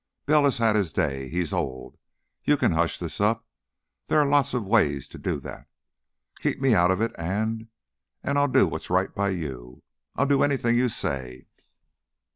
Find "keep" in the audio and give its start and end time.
6.39-6.59